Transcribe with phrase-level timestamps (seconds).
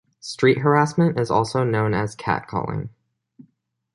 [0.19, 2.89] Street harassment is also known as catcalling.